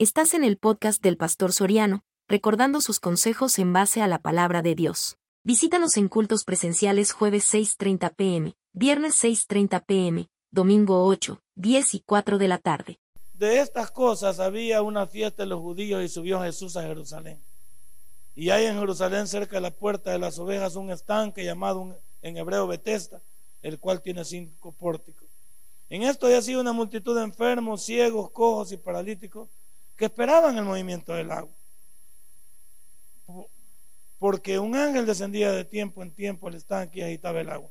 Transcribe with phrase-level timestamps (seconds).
[0.00, 4.62] Estás en el podcast del Pastor Soriano, recordando sus consejos en base a la palabra
[4.62, 5.18] de Dios.
[5.42, 12.38] Visítanos en cultos presenciales jueves 6.30 pm, viernes 6.30 pm, domingo 8, 10 y 4
[12.38, 13.00] de la tarde.
[13.34, 17.42] De estas cosas había una fiesta de los judíos y subió Jesús a Jerusalén.
[18.36, 22.36] Y hay en Jerusalén cerca de la puerta de las ovejas un estanque llamado en
[22.36, 23.20] hebreo Betesda,
[23.62, 25.26] el cual tiene cinco pórticos.
[25.88, 29.48] En esto había sido una multitud de enfermos, ciegos, cojos y paralíticos
[29.98, 31.52] que esperaban el movimiento del agua.
[34.18, 37.68] Porque un ángel descendía de tiempo en tiempo al estanque y agitaba el agua.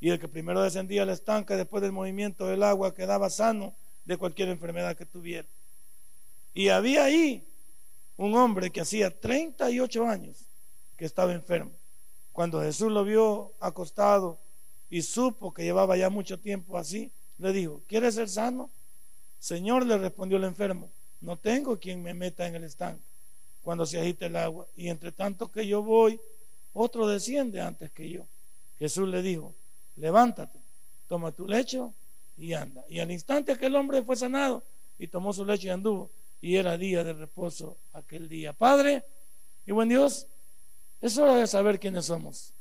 [0.00, 3.74] Y el que primero descendía al estanque después del movimiento del agua quedaba sano
[4.06, 5.46] de cualquier enfermedad que tuviera.
[6.54, 7.46] Y había ahí
[8.16, 10.46] un hombre que hacía 38 años
[10.96, 11.72] que estaba enfermo.
[12.32, 14.38] Cuando Jesús lo vio acostado
[14.88, 18.70] y supo que llevaba ya mucho tiempo así, le dijo, ¿quieres ser sano?
[19.38, 20.90] Señor, le respondió el enfermo,
[21.20, 23.02] no tengo quien me meta en el estanque
[23.62, 24.66] cuando se agite el agua.
[24.76, 26.20] Y entre tanto que yo voy,
[26.72, 28.22] otro desciende antes que yo.
[28.78, 29.54] Jesús le dijo,
[29.96, 30.58] levántate,
[31.08, 31.92] toma tu lecho
[32.36, 32.84] y anda.
[32.88, 34.62] Y al instante que el hombre fue sanado
[34.98, 38.52] y tomó su lecho y anduvo, y era día de reposo aquel día.
[38.52, 39.02] Padre
[39.66, 40.26] y buen Dios,
[41.00, 42.52] es hora de saber quiénes somos.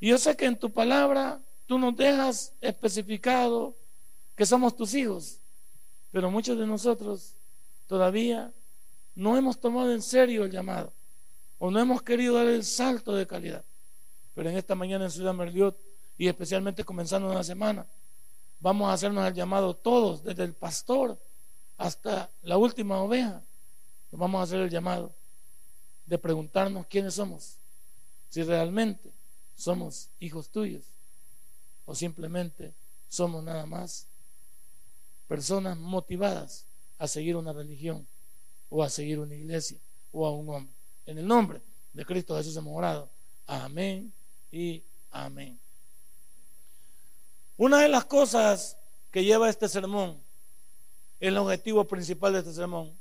[0.00, 3.74] Y yo sé que en tu palabra tú nos dejas especificado
[4.34, 5.38] que somos tus hijos,
[6.10, 7.34] pero muchos de nosotros
[7.86, 8.52] todavía
[9.14, 10.92] no hemos tomado en serio el llamado
[11.58, 13.64] o no hemos querido dar el salto de calidad.
[14.34, 15.76] Pero en esta mañana en Ciudad Merliot
[16.18, 17.86] y especialmente comenzando la semana,
[18.60, 21.18] vamos a hacernos el llamado todos, desde el pastor
[21.78, 23.42] hasta la última oveja.
[24.12, 25.12] Vamos a hacer el llamado
[26.06, 27.56] de preguntarnos quiénes somos,
[28.30, 29.10] si realmente
[29.56, 30.84] somos hijos tuyos
[31.84, 32.72] o simplemente
[33.08, 34.06] somos nada más
[35.26, 36.64] personas motivadas
[36.98, 38.06] a seguir una religión
[38.68, 39.78] o a seguir una iglesia
[40.12, 40.74] o a un hombre.
[41.06, 41.60] En el nombre
[41.92, 43.08] de Cristo Jesús hemos orado.
[43.46, 44.12] Amén
[44.50, 45.58] y amén.
[47.56, 48.76] Una de las cosas
[49.10, 50.20] que lleva este sermón,
[51.20, 52.92] el objetivo principal de este sermón,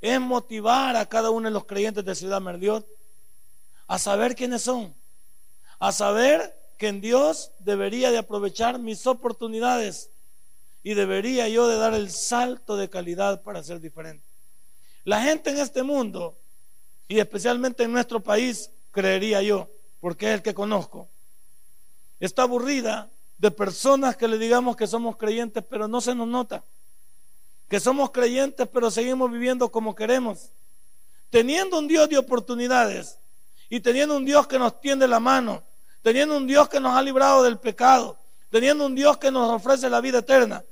[0.00, 2.86] es motivar a cada uno de los creyentes de Ciudad Merdiot
[3.86, 4.94] a saber quiénes son,
[5.78, 10.10] a saber que en Dios debería de aprovechar mis oportunidades
[10.82, 14.24] y debería yo de dar el salto de calidad para ser diferente.
[15.04, 16.36] La gente en este mundo,
[17.08, 19.68] y especialmente en nuestro país, creería yo,
[20.00, 21.08] porque es el que conozco,
[22.18, 26.62] está aburrida de personas que le digamos que somos creyentes, pero no se nos nota.
[27.68, 30.50] Que somos creyentes, pero seguimos viviendo como queremos.
[31.30, 33.18] Teniendo un Dios de oportunidades
[33.70, 35.62] y teniendo un Dios que nos tiende la mano,
[36.02, 38.18] teniendo un Dios que nos ha librado del pecado,
[38.50, 40.64] teniendo un Dios que nos ofrece la vida eterna.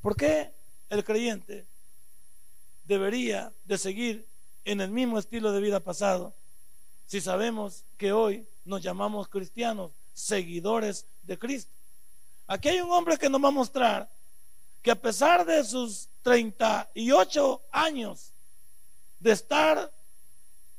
[0.00, 0.52] ¿Por qué
[0.88, 1.66] el creyente
[2.84, 4.26] debería de seguir
[4.64, 6.32] en el mismo estilo de vida pasado
[7.06, 11.72] si sabemos que hoy nos llamamos cristianos, seguidores de Cristo?
[12.46, 14.08] Aquí hay un hombre que nos va a mostrar
[14.82, 18.30] que a pesar de sus 38 años
[19.18, 19.90] de estar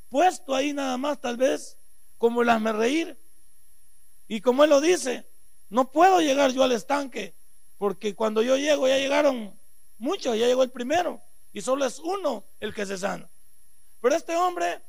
[0.08, 1.76] puesto ahí nada más, tal vez
[2.16, 3.18] como el reír,
[4.28, 5.26] y como él lo dice,
[5.68, 7.34] no puedo llegar yo al estanque
[7.78, 9.58] porque cuando yo llego ya llegaron
[9.98, 11.20] muchos, ya llegó el primero
[11.52, 13.28] y solo es uno el que se sana.
[14.00, 14.80] Pero este hombre,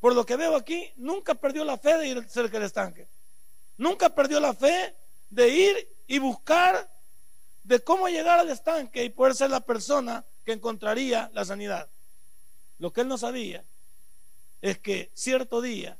[0.00, 3.06] por lo que veo aquí, nunca perdió la fe de ir cerca del estanque.
[3.76, 4.94] Nunca perdió la fe
[5.30, 6.90] de ir y buscar
[7.62, 11.88] de cómo llegar al estanque y poder ser la persona que encontraría la sanidad.
[12.78, 13.64] Lo que él no sabía
[14.62, 15.98] es que cierto día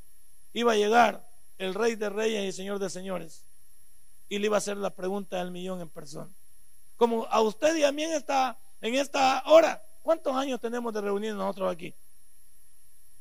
[0.54, 1.27] iba a llegar
[1.58, 3.44] el rey de reyes y señor de señores
[4.28, 6.30] y le iba a hacer la pregunta del millón en persona.
[6.96, 11.00] Como a usted y a mí en esta, en esta hora, ¿cuántos años tenemos de
[11.00, 11.94] reunir nosotros aquí?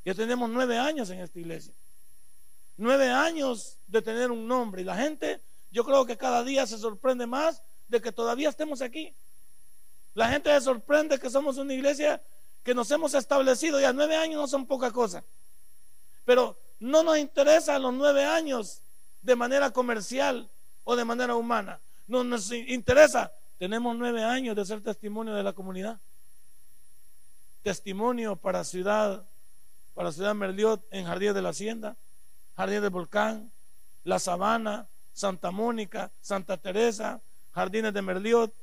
[0.04, 1.74] Ya tenemos nueve años en esta iglesia.
[2.78, 4.82] Nueve años de tener un nombre.
[4.82, 8.82] Y la gente, yo creo que cada día se sorprende más de que todavía estemos
[8.82, 9.14] aquí.
[10.14, 12.22] La gente se sorprende que somos una iglesia
[12.64, 13.80] que nos hemos establecido.
[13.80, 15.24] Ya nueve años no son poca cosa.
[16.26, 18.82] Pero no nos interesa los nueve años
[19.22, 20.50] de manera comercial
[20.84, 21.80] o de manera humana.
[22.08, 23.32] No nos interesa.
[23.58, 26.00] Tenemos nueve años de ser testimonio de la comunidad.
[27.64, 29.26] Testimonio para Ciudad,
[29.94, 31.98] para Ciudad Merliot en Jardín de la Hacienda,
[32.56, 33.52] Jardín del Volcán,
[34.04, 37.20] La Sabana, Santa Mónica, Santa Teresa,
[37.52, 38.54] Jardines de Merliot,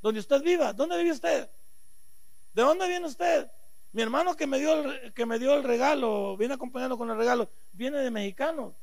[0.00, 0.72] donde usted viva.
[0.72, 1.50] ¿Dónde vive usted?
[2.54, 3.50] ¿De dónde viene usted?
[3.96, 7.16] Mi hermano que me dio el, que me dio el regalo, viene acompañando con el
[7.16, 8.74] regalo, viene de mexicanos.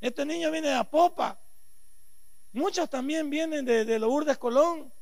[0.00, 1.40] Este niño viene de Apopa.
[2.52, 4.92] Muchos también vienen de, de Lourdes Colón.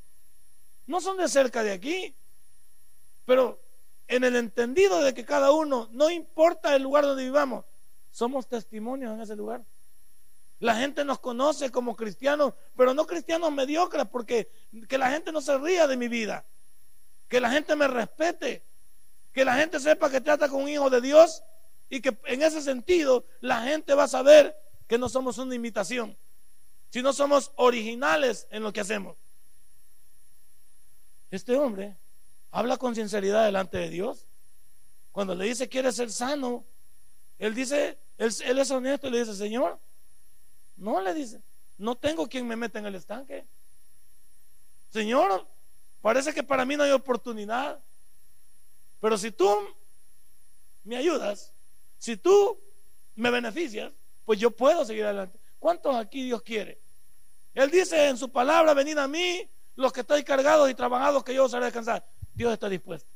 [0.86, 2.14] No son de cerca de aquí.
[3.26, 3.60] Pero
[4.08, 7.66] en el entendido de que cada uno, no importa el lugar donde vivamos,
[8.10, 9.66] somos testimonios en ese lugar.
[10.60, 14.50] La gente nos conoce como cristianos, pero no cristianos mediocres, porque
[14.88, 16.46] que la gente no se ría de mi vida,
[17.28, 18.64] que la gente me respete,
[19.32, 21.42] que la gente sepa que trata con un hijo de Dios
[21.88, 24.56] y que en ese sentido la gente va a saber
[24.86, 26.16] que no somos una imitación,
[26.90, 29.16] sino somos originales en lo que hacemos.
[31.30, 31.96] Este hombre
[32.50, 34.26] habla con sinceridad delante de Dios.
[35.12, 36.64] Cuando le dice quiere ser sano,
[37.38, 39.78] él dice, él, es honesto y le dice, Señor,
[40.76, 41.42] no le dice,
[41.78, 43.46] no tengo quien me meta en el estanque.
[44.88, 45.46] Señor,
[46.00, 47.82] parece que para mí no hay oportunidad.
[49.00, 49.48] Pero si tú
[50.84, 51.52] me ayudas,
[51.98, 52.58] si tú
[53.14, 53.92] me beneficias,
[54.24, 55.38] pues yo puedo seguir adelante.
[55.58, 56.80] ¿Cuántos aquí Dios quiere?
[57.54, 61.34] Él dice en su palabra, venid a mí, los que estáis cargados y trabajados, que
[61.34, 62.06] yo os haré descansar.
[62.34, 63.10] Dios está dispuesto.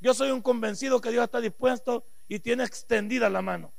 [0.00, 3.72] Yo soy un convencido que Dios está dispuesto y tiene extendida la mano.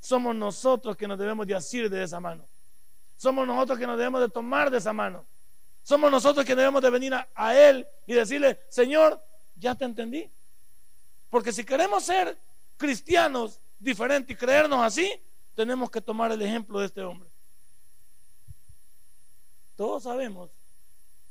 [0.00, 2.46] Somos nosotros que nos debemos de asir de esa mano.
[3.16, 5.26] Somos nosotros que nos debemos de tomar de esa mano.
[5.84, 9.22] Somos nosotros que debemos de venir a, Él y decirle, Señor,
[9.54, 10.30] ya te entendí.
[11.28, 12.38] Porque si queremos ser
[12.78, 15.12] cristianos diferentes y creernos así,
[15.54, 17.28] tenemos que tomar el ejemplo de este hombre.
[19.76, 20.50] Todos sabemos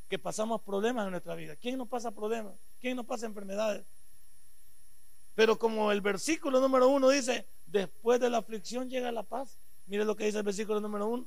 [0.08, 1.56] que pasamos problemas en nuestra vida.
[1.56, 2.54] ¿Quién no pasa problemas?
[2.80, 3.84] ¿Quién no pasa enfermedades?
[5.34, 9.58] Pero como el versículo número uno dice, después de la aflicción llega la paz.
[9.88, 11.26] Mire lo que dice el versículo número uno.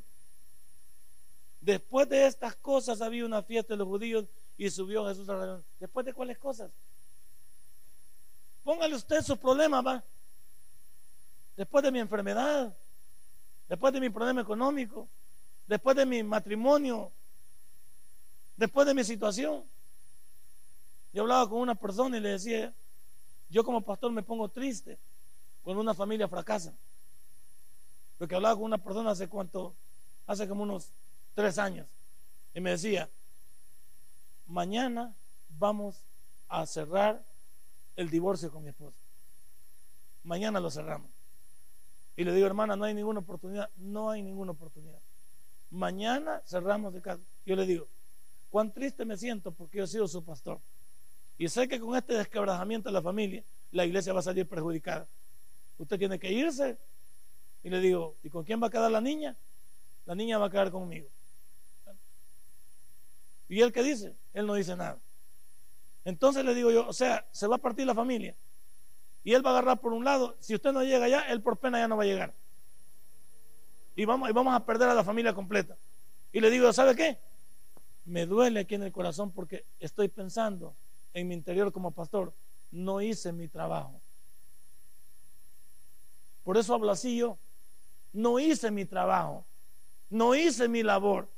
[1.67, 4.25] Después de estas cosas había una fiesta de los judíos
[4.57, 6.71] y subió Jesús a la ¿Después de cuáles cosas?
[8.63, 10.05] Póngale usted su problema, va.
[11.57, 12.73] Después de mi enfermedad,
[13.69, 15.09] después de mi problema económico,
[15.67, 17.11] después de mi matrimonio,
[18.57, 19.65] después de mi situación.
[21.13, 22.73] Yo hablaba con una persona y le decía,
[23.49, 25.01] yo como pastor me pongo triste
[25.65, 26.73] cuando una familia fracasa.
[28.19, 29.75] Porque hablaba con una persona hace cuánto,
[30.29, 30.93] hace como unos
[31.37, 31.87] tres años,
[32.55, 33.11] y me decía,
[34.47, 35.15] mañana
[35.51, 36.07] vamos
[36.49, 37.23] a cerrar
[37.95, 38.99] el divorcio con mi esposa.
[40.25, 41.11] Mañana lo cerramos.
[42.17, 43.69] Y le digo, hermana, no hay ninguna oportunidad.
[43.77, 44.99] No hay ninguna oportunidad.
[45.71, 47.23] Mañana cerramos de casa.
[47.45, 47.87] Yo le digo,
[48.49, 50.59] cuán triste me siento porque yo he sido su pastor.
[51.37, 55.07] Y sé que con este desquebrajamiento de la familia, la iglesia va a salir perjudicada.
[55.77, 56.79] Usted tiene que irse.
[57.63, 59.37] Y le digo, ¿y con quién va a quedar la niña?
[60.07, 61.11] La niña va a quedar conmigo.
[63.49, 64.15] ¿Y él qué dice?
[64.33, 64.99] Él no dice nada.
[66.05, 68.37] Entonces le digo yo, o sea, se va a partir la familia.
[69.25, 70.37] Y él va a agarrar por un lado.
[70.41, 72.35] Si usted no llega allá, él por pena ya no va a llegar.
[73.97, 75.77] Y vamos, y vamos a perder a la familia completa.
[76.33, 77.19] Y le digo, ¿sabe qué?
[78.05, 80.77] Me duele aquí en el corazón porque estoy pensando
[81.13, 82.35] en mi interior como pastor,
[82.71, 84.01] no hice mi trabajo.
[86.45, 87.39] Por eso hablo así yo.
[88.13, 89.45] No hice mi trabajo.
[90.09, 91.29] No hice mi labor.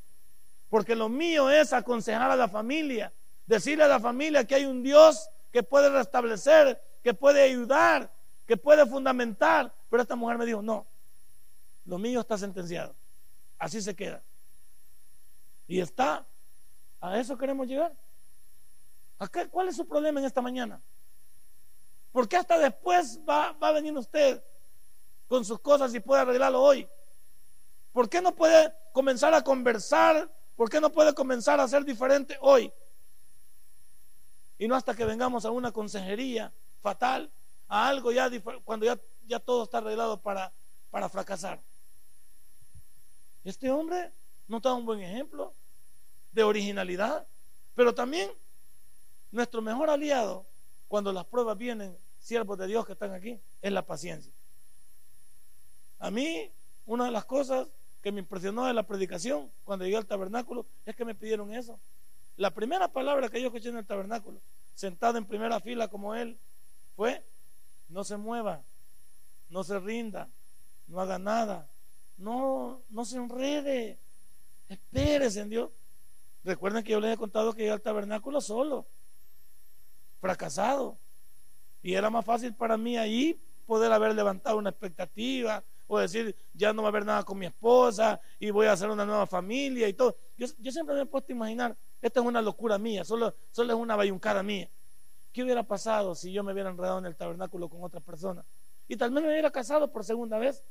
[0.69, 3.13] Porque lo mío es aconsejar a la familia.
[3.47, 8.13] Decirle a la familia que hay un Dios que puede restablecer, que puede ayudar,
[8.47, 9.75] que puede fundamentar.
[9.89, 10.87] Pero esta mujer me dijo, no,
[11.87, 12.95] lo mío está sentenciado.
[13.59, 14.23] Así se queda.
[15.67, 16.27] Y está.
[17.01, 17.95] A eso queremos llegar.
[19.51, 20.81] ¿Cuál es su problema en esta mañana?
[22.13, 24.43] ¿Por qué hasta después va, va a venir usted
[25.27, 26.89] con sus cosas y puede arreglarlo hoy?
[27.93, 30.31] ¿Por qué no puede comenzar a conversar?
[30.59, 32.73] ¿Por qué no puede comenzar a ser diferente hoy?
[34.59, 37.31] Y no hasta que vengamos a una consejería fatal,
[37.69, 38.29] a algo ya
[38.65, 40.53] cuando ya, ya todo está arreglado para,
[40.91, 41.63] para fracasar.
[43.45, 44.13] Este hombre
[44.49, 45.55] no da un buen ejemplo
[46.33, 47.29] de originalidad,
[47.77, 48.29] pero también
[49.31, 50.45] nuestro mejor aliado
[50.89, 54.33] cuando las pruebas vienen, siervos de Dios que están aquí, es la paciencia.
[56.01, 56.51] A mí,
[56.85, 57.69] una de las cosas
[58.03, 61.79] que me impresionó de la predicación cuando llegué al tabernáculo es que me pidieron eso.
[62.37, 64.41] La primera palabra que yo escuché en el tabernáculo,
[64.75, 66.39] sentado en primera fila como él,
[66.95, 67.25] fue,
[67.89, 68.63] no se mueva,
[69.51, 70.29] no se rinda,
[70.87, 71.69] no haga nada,
[72.17, 73.99] no, no se enrede,
[74.69, 75.71] espérese en Dios.
[76.45, 78.87] Recuerden que yo les he contado que llegué al tabernáculo solo
[80.21, 80.97] fracasado.
[81.83, 86.73] Y era más fácil para mí ahí poder haber levantado una expectativa o decir, ya
[86.73, 89.89] no va a haber nada con mi esposa y voy a hacer una nueva familia
[89.89, 90.17] y todo.
[90.37, 93.79] Yo, siempre me he puesto a imaginar, esta es una locura mía, solo, solo es
[93.79, 94.71] una bayuncada mía.
[95.33, 98.45] ¿Qué hubiera pasado si yo me hubiera enredado en el tabernáculo con otra persona?
[98.87, 100.63] Y tal vez me hubiera casado por segunda vez.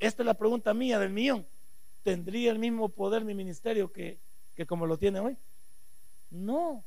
[0.00, 1.46] Esta es la pregunta mía del millón.
[2.02, 4.18] ¿Tendría el mismo poder mi ministerio que,
[4.54, 5.36] que como lo tiene hoy?
[6.30, 6.82] No.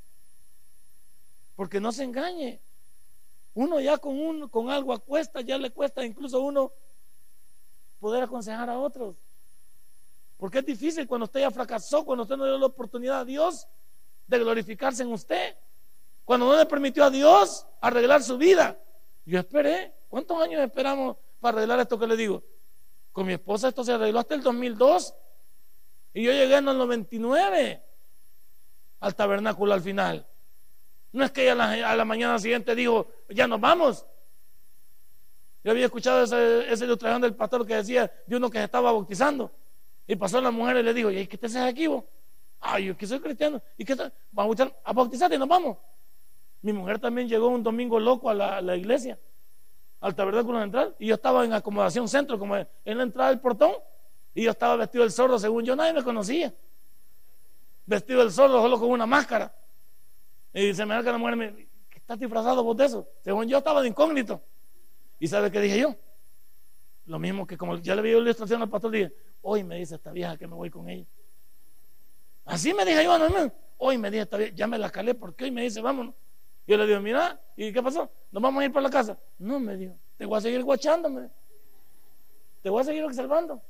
[1.56, 2.62] Porque no se engañe.
[3.56, 6.72] Uno ya con, un, con algo acuesta, ya le cuesta incluso a uno
[8.00, 9.16] poder aconsejar a otros.
[10.38, 13.68] Porque es difícil cuando usted ya fracasó, cuando usted no dio la oportunidad a Dios
[14.28, 15.56] de glorificarse en usted.
[16.26, 18.78] Cuando no le permitió a Dios arreglar su vida.
[19.26, 19.94] Yo esperé.
[20.10, 22.44] ¿Cuántos años esperamos para arreglar esto que le digo?
[23.12, 25.14] Con mi esposa esto se arregló hasta el 2002.
[26.14, 27.82] Y yo llegué en el 99
[29.00, 30.28] al tabernáculo al final.
[31.12, 34.06] No es que ella a la, mañana siguiente dijo, ya nos vamos.
[35.64, 38.92] Yo había escuchado ese, ese ilustración del pastor que decía de uno que se estaba
[38.92, 39.52] bautizando.
[40.08, 42.04] Y pasó la mujer y le dijo, ¿y qué te haces aquí vos?
[42.60, 43.62] Ay, yo que soy cristiano.
[43.78, 43.96] ¿Y qué
[44.32, 45.78] Vamos a bautizarte y nos vamos.
[46.62, 49.20] Mi mujer también llegó un domingo loco a la, iglesia,
[50.02, 53.74] al tabernáculo central, y yo estaba en acomodación centro, como en la entrada del portón,
[54.34, 56.52] y yo estaba vestido del zorro, según yo, nadie me conocía.
[57.86, 59.54] Vestido del zorro, solo con una máscara.
[60.54, 61.68] Y se me da que la mujer me
[62.06, 63.10] ¿estás disfrazado vos de eso?
[63.24, 64.40] Según yo estaba de incógnito.
[65.20, 65.96] ¿Y sabe qué dije yo?
[67.08, 69.96] Lo mismo que como ya le vi la ilustración al pastor, dije, hoy me dice
[69.96, 71.08] esta vieja que me voy con ella.
[72.46, 75.46] Así me dije yo, no, hoy me dice esta vieja, ya me la calé, porque
[75.46, 76.14] hoy me dice, vámonos.
[76.68, 78.12] Yo le digo, mira, ¿y qué pasó?
[78.32, 79.18] ¿Nos vamos a ir para la casa?
[79.40, 81.32] No, me dijo, te voy a seguir guachándome.
[82.62, 83.64] Te voy a seguir observando.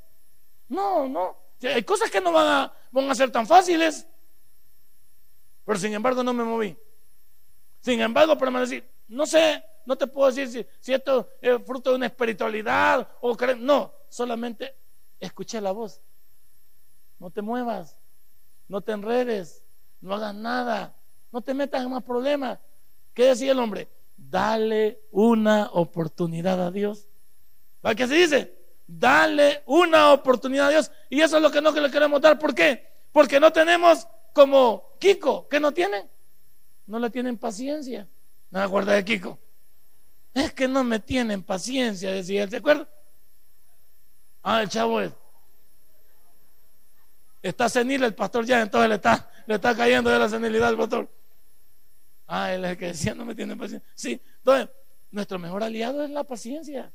[0.68, 1.38] No, no.
[1.64, 2.70] Hay cosas que no van
[3.10, 4.06] a ser tan fáciles.
[5.66, 6.78] Pero sin embargo no me moví.
[7.86, 8.84] Sin embargo permanecí.
[9.10, 13.94] No sé, no te puedo decir si, esto es fruto de una espiritualidad o No,
[14.10, 14.76] solamente
[15.20, 16.02] escuché la voz.
[17.20, 17.96] No te muevas,
[18.68, 19.64] no te enredes,
[20.02, 20.96] no hagas nada,
[21.32, 22.58] no te metas en más problemas.
[23.14, 23.88] ¿Qué decía el hombre?
[24.18, 27.08] Dale una oportunidad a Dios.
[27.82, 28.58] ¿Para qué se dice?
[28.88, 30.92] Dale una oportunidad a Dios.
[31.08, 32.40] Y eso es lo que no le queremos dar.
[32.40, 32.84] ¿Por qué?
[33.12, 36.15] Porque no tenemos como Kiko, que no tienen.
[36.88, 38.08] No le tienen paciencia.
[38.52, 39.40] ¿No se acuerda de Kiko?
[40.34, 42.50] Es que no me tienen paciencia, decía él.
[42.50, 42.88] ¿Se acuerda?
[44.44, 45.12] Ah, el chavo es.
[47.42, 50.78] Está senil el pastor ya, entonces le está, le está cayendo de la senilidad al
[50.78, 51.10] pastor.
[52.28, 53.88] Ah, él es el que decía, no me tiene paciencia.
[53.96, 54.70] Sí, entonces,
[55.12, 56.92] nuestro mejor aliado es la paciencia.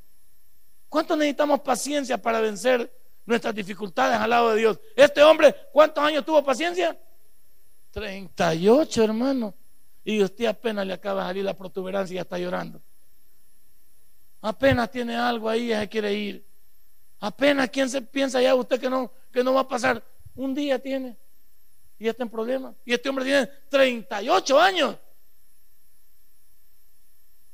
[0.88, 2.92] ¿Cuánto necesitamos paciencia para vencer
[3.25, 4.80] nuestras dificultades al lado de Dios?
[4.97, 6.99] Este hombre, ¿cuántos años tuvo paciencia?
[7.92, 9.54] 38, hermano.
[10.04, 12.80] Y usted apenas le acaba de salir la protuberancia y ya está llorando.
[14.40, 16.47] Apenas tiene algo ahí y se quiere ir.
[17.21, 20.02] Apenas, ¿quién se piensa ya usted que no, que no va a pasar?
[20.35, 21.19] Un día tiene
[22.00, 22.75] y está en problema.
[22.85, 24.97] Y este hombre tiene 38 años.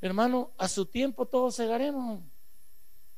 [0.01, 2.21] Hermano, a su tiempo todos cegaremos.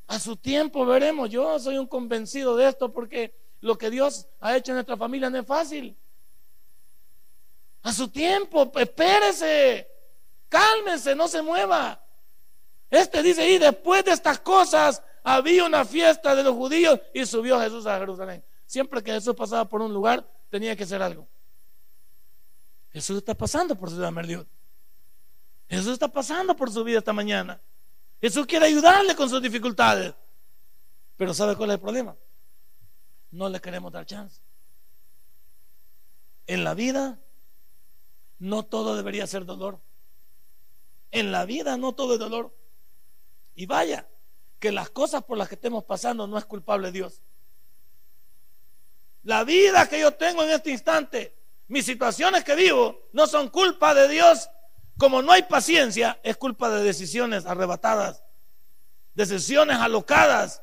[0.06, 1.28] A su tiempo veremos.
[1.28, 5.28] Yo soy un convencido de esto porque lo que Dios ha hecho en nuestra familia
[5.28, 5.94] no es fácil.
[7.88, 9.88] A su tiempo, espérese,
[10.50, 11.98] cálmese, no se mueva.
[12.90, 17.58] Este dice, y después de estas cosas había una fiesta de los judíos y subió
[17.58, 18.44] Jesús a Jerusalén.
[18.66, 21.26] Siempre que Jesús pasaba por un lugar, tenía que hacer algo.
[22.92, 24.46] Jesús está pasando por Ciudad Merliot.
[25.70, 27.58] Jesús está pasando por su vida esta mañana.
[28.20, 30.12] Jesús quiere ayudarle con sus dificultades.
[31.16, 32.14] Pero ¿sabe cuál es el problema?
[33.30, 34.42] No le queremos dar chance.
[36.46, 37.18] En la vida
[38.38, 39.80] no todo debería ser dolor.
[41.10, 42.54] En la vida no todo es dolor.
[43.54, 44.06] Y vaya,
[44.58, 47.22] que las cosas por las que estemos pasando no es culpable Dios.
[49.22, 51.34] La vida que yo tengo en este instante,
[51.68, 54.48] mis situaciones que vivo, no son culpa de Dios,
[54.96, 58.24] como no hay paciencia, es culpa de decisiones arrebatadas,
[59.14, 60.62] decisiones alocadas,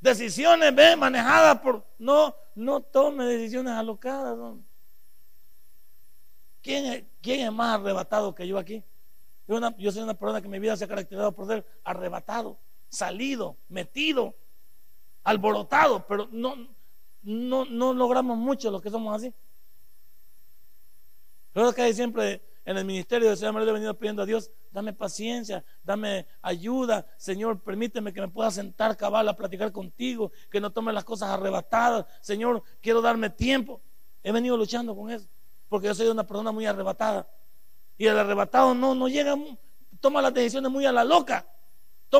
[0.00, 1.86] decisiones manejadas por...
[1.98, 4.36] No, no tome decisiones alocadas.
[6.62, 8.82] ¿Quién, es, ¿Quién es más arrebatado que yo aquí?
[9.48, 13.56] Yo, yo soy una persona que mi vida se ha caracterizado por ser arrebatado, salido,
[13.68, 14.34] metido,
[15.24, 16.68] alborotado, pero no,
[17.22, 19.34] no, no logramos mucho lo que somos así.
[21.52, 24.92] Pero que hay siempre en el ministerio de Señor he venido pidiendo a Dios, dame
[24.92, 30.70] paciencia, dame ayuda, Señor, permíteme que me pueda sentar cabal a platicar contigo, que no
[30.70, 33.80] tome las cosas arrebatadas, Señor, quiero darme tiempo.
[34.22, 35.26] He venido luchando con eso,
[35.72, 37.26] porque yo soy una persona muy arrebatada.
[37.98, 39.34] Y el arrebatado no, no llega,
[40.00, 41.46] toma las decisiones muy a la loca.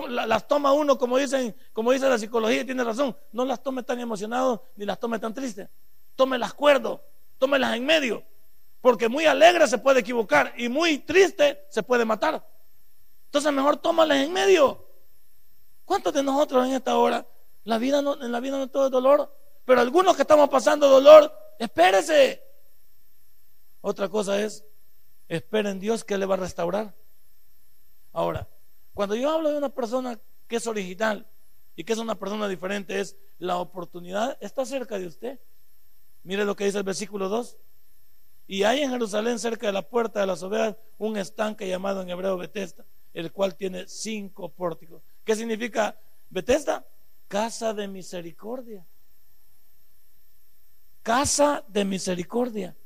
[0.08, 3.82] las toma uno, como dicen, como dice la psicología, y tiene razón, no las tome
[3.82, 5.68] tan emocionado ni las tome tan tristes.
[6.16, 7.04] Tómelas cuerdo,
[7.38, 8.24] tómelas en medio
[8.82, 12.44] porque muy alegre se puede equivocar y muy triste se puede matar.
[13.26, 14.84] Entonces mejor tómales en medio.
[15.84, 17.24] ¿Cuántos de nosotros en esta hora?
[17.64, 19.32] La vida no, en la vida no todo es dolor,
[19.64, 22.42] pero algunos que estamos pasando dolor, espérese.
[23.82, 24.64] Otra cosa es
[25.28, 26.94] espera en Dios que le va a restaurar.
[28.12, 28.48] Ahora,
[28.94, 31.26] cuando yo hablo de una persona que es original
[31.76, 35.40] y que es una persona diferente, es la oportunidad está cerca de usted.
[36.22, 37.56] Mire lo que dice el versículo 2.
[38.46, 42.10] Y hay en Jerusalén, cerca de la puerta de las ovejas, un estanque llamado en
[42.10, 42.84] hebreo Betesda,
[43.14, 45.02] el cual tiene cinco pórticos.
[45.24, 45.96] ¿Qué significa
[46.30, 46.84] Betesda?
[47.26, 48.86] Casa de misericordia.
[51.02, 52.76] Casa de misericordia.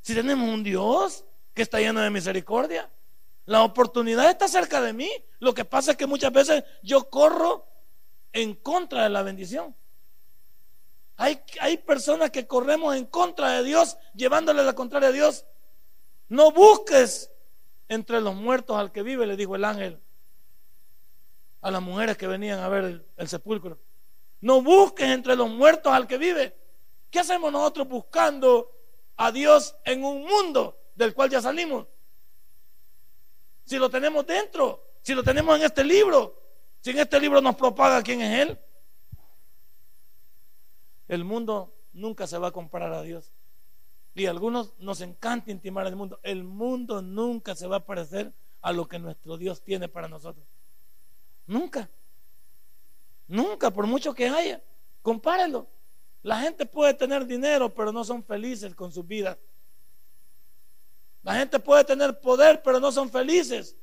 [0.00, 2.90] Si tenemos un Dios que está lleno de misericordia,
[3.46, 5.10] la oportunidad está cerca de mí.
[5.38, 7.66] Lo que pasa es que muchas veces yo corro
[8.32, 9.74] en contra de la bendición.
[11.16, 15.44] Hay, hay personas que corremos en contra de Dios, llevándole la contraria a Dios.
[16.28, 17.30] No busques
[17.88, 20.00] entre los muertos al que vive, le dijo el ángel
[21.62, 23.78] a las mujeres que venían a ver el, el sepulcro.
[24.40, 26.56] No busques entre los muertos al que vive.
[27.10, 28.79] ¿Qué hacemos nosotros buscando
[29.20, 31.86] a Dios en un mundo del cual ya salimos?
[33.64, 36.42] Si lo tenemos dentro, si lo tenemos en este libro,
[36.80, 38.58] si en este libro nos propaga quién es Él.
[41.06, 43.34] El mundo nunca se va a comparar a Dios.
[44.14, 46.18] Y a algunos nos encanta intimar el mundo.
[46.22, 50.46] El mundo nunca se va a parecer a lo que nuestro Dios tiene para nosotros.
[51.46, 51.90] Nunca.
[53.28, 54.62] Nunca, por mucho que haya.
[55.02, 55.68] Compárelo.
[56.22, 59.38] La gente puede tener dinero, pero no son felices con sus vidas.
[61.22, 63.76] La gente puede tener poder, pero no son felices.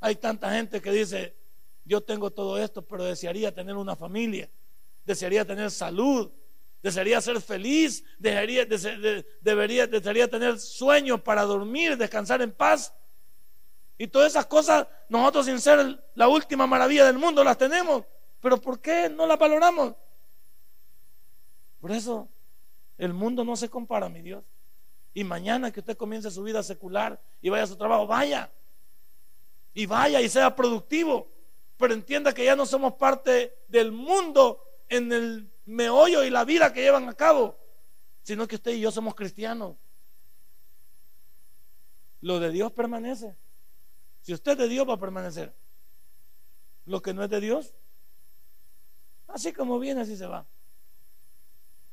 [0.00, 1.36] Hay tanta gente que dice,
[1.84, 4.50] yo tengo todo esto, pero desearía tener una familia,
[5.04, 6.30] desearía tener salud,
[6.82, 8.66] desearía ser feliz, desearía,
[9.40, 12.92] debería, desearía tener sueños para dormir, descansar en paz.
[13.98, 18.04] Y todas esas cosas, nosotros sin ser la última maravilla del mundo, las tenemos.
[18.40, 19.94] Pero ¿por qué no las valoramos?
[21.82, 22.28] Por eso
[22.96, 24.44] el mundo no se compara, mi Dios.
[25.14, 28.52] Y mañana que usted comience su vida secular y vaya a su trabajo, vaya.
[29.74, 31.28] Y vaya y sea productivo.
[31.76, 36.72] Pero entienda que ya no somos parte del mundo en el meollo y la vida
[36.72, 37.58] que llevan a cabo,
[38.22, 39.76] sino que usted y yo somos cristianos.
[42.20, 43.34] Lo de Dios permanece.
[44.20, 45.52] Si usted es de Dios va a permanecer.
[46.86, 47.74] Lo que no es de Dios,
[49.26, 50.46] así como viene, así se va.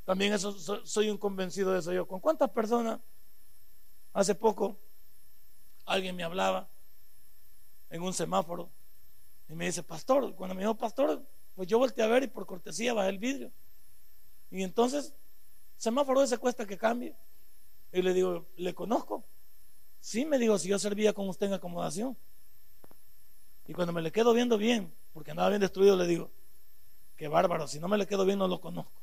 [0.09, 2.07] También eso, soy un convencido de eso yo.
[2.07, 2.99] ¿Con cuántas personas
[4.11, 4.75] hace poco
[5.85, 6.67] alguien me hablaba
[7.91, 8.71] en un semáforo
[9.47, 12.47] y me dice, pastor, cuando me dijo pastor, pues yo volteé a ver y por
[12.47, 13.51] cortesía bajé el vidrio.
[14.49, 15.13] Y entonces,
[15.77, 17.15] semáforo ese cuesta que cambie.
[17.91, 19.23] Y le digo, ¿le conozco?
[19.99, 22.17] Sí, me dijo, si yo servía con usted en acomodación.
[23.67, 26.31] Y cuando me le quedo viendo bien, porque andaba bien destruido, le digo,
[27.15, 28.99] qué bárbaro, si no me le quedo bien no lo conozco.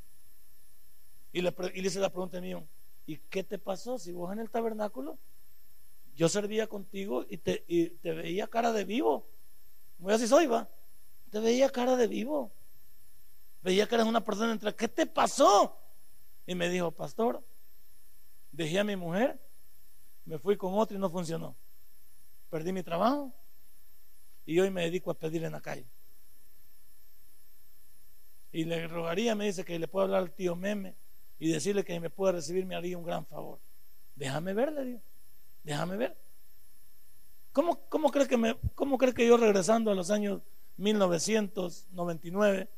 [1.33, 2.67] Y le, hice la pregunta mío,
[3.07, 5.19] ¿y qué te pasó si vos en el tabernáculo?
[6.15, 7.65] Yo servía contigo y te,
[8.01, 9.27] te veía cara de vivo.
[9.99, 10.69] Muy así soy, va.
[11.31, 12.51] Te veía cara de vivo.
[13.63, 14.75] Veía que eres una persona entre.
[14.75, 15.77] ¿Qué te pasó?
[16.47, 17.45] Y me dijo, pastor,
[18.53, 19.39] dejé a mi mujer,
[20.25, 21.57] me fui con otro y no funcionó.
[22.49, 23.33] Perdí mi trabajo
[24.47, 25.87] y hoy me dedico a pedir en la calle.
[28.53, 30.95] Y le rogaría, me dice, que le puedo hablar al tío Meme
[31.39, 33.59] y decirle que me puede recibir, me haría un gran favor.
[34.15, 35.01] Déjame ver, le digo.
[35.63, 36.17] Déjame ver.
[37.53, 40.43] ¿Cómo, cómo, crees que me, ¿Cómo crees que yo regresando a los años
[40.77, 42.69] 1999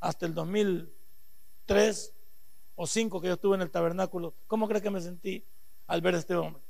[0.00, 2.14] hasta el 2003
[2.76, 5.44] o 5 que yo estuve en el tabernáculo, ¿cómo crees que me sentí
[5.88, 6.62] al ver a este hombre?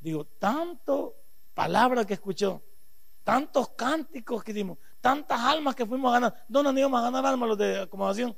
[0.00, 1.14] Digo, tanto
[1.54, 2.60] palabra que escuchó,
[3.22, 6.44] tantos cánticos que dimos, tantas almas que fuimos a ganar.
[6.48, 8.36] ¿Dónde íbamos a ganar almas los de acomodación?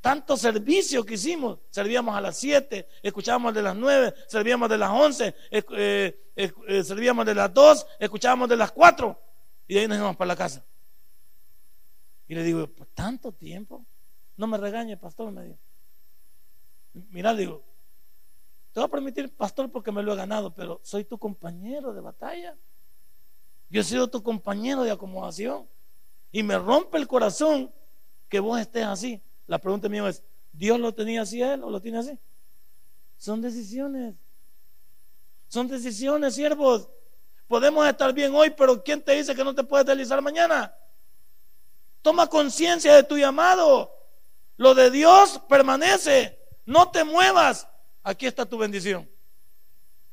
[0.00, 1.58] Tanto servicio que hicimos.
[1.70, 7.26] Servíamos a las 7, escuchábamos de las 9, servíamos de las 11, eh, eh, servíamos
[7.26, 9.20] de las 2, escuchábamos de las 4
[9.66, 10.64] y de ahí nos íbamos para la casa.
[12.28, 13.84] Y le digo, ¿por tanto tiempo?
[14.36, 15.58] No me regañe, pastor, me dijo.
[17.10, 17.62] Mira, digo,
[18.72, 22.00] te voy a permitir, pastor, porque me lo he ganado, pero soy tu compañero de
[22.00, 22.56] batalla.
[23.70, 25.66] Yo he sido tu compañero de acomodación.
[26.30, 27.72] Y me rompe el corazón
[28.28, 29.22] que vos estés así.
[29.46, 32.18] La pregunta mía es, ¿Dios lo tenía así él o lo tiene así?
[33.18, 34.14] Son decisiones.
[35.48, 36.88] Son decisiones, siervos.
[37.46, 40.74] Podemos estar bien hoy, pero ¿quién te dice que no te puedes deslizar mañana?
[42.02, 43.92] Toma conciencia de tu llamado.
[44.56, 46.38] Lo de Dios permanece.
[46.64, 47.68] No te muevas.
[48.02, 49.08] Aquí está tu bendición.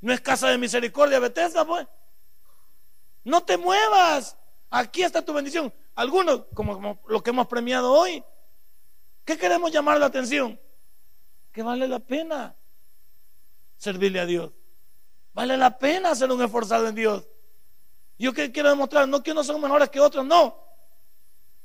[0.02, 1.88] No es casa de misericordia, Bethesda, pues.
[3.24, 4.38] No te muevas.
[4.69, 5.74] Aquí está tu bendición.
[5.96, 8.24] Algunos, como, como lo que hemos premiado hoy,
[9.26, 10.60] ¿Qué queremos llamar la atención?
[11.52, 12.56] Que vale la pena.
[13.78, 14.52] servirle a Dios.
[15.34, 17.28] Vale la pena ser un esforzado en Dios.
[18.18, 20.58] Yo que quiero demostrar, no que unos son mejores que otros, no.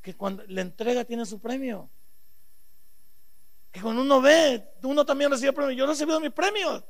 [0.02, 1.88] Que cuando la entrega tiene su premio.
[3.70, 5.76] Que cuando uno ve, uno también recibe premios.
[5.76, 6.82] Yo he recibido mis premios.